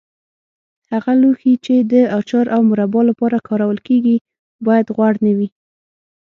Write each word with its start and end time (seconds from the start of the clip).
هغه 0.91 1.11
لوښي 1.21 1.53
چې 1.65 1.75
د 1.91 1.93
اچار 2.17 2.45
او 2.55 2.61
مربا 2.69 3.01
لپاره 3.09 3.37
کارول 3.47 3.79
کېږي 3.87 4.15
باید 4.67 4.85
غوړ 4.95 5.13
نه 5.25 5.31
وي. 5.37 5.47